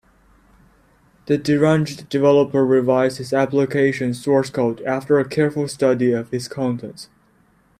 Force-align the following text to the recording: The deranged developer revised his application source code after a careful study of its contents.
The 1.27 1.37
deranged 1.37 2.09
developer 2.09 2.65
revised 2.65 3.19
his 3.19 3.33
application 3.33 4.15
source 4.15 4.49
code 4.49 4.81
after 4.81 5.19
a 5.19 5.29
careful 5.29 5.67
study 5.67 6.11
of 6.11 6.33
its 6.33 6.47
contents. 6.47 7.07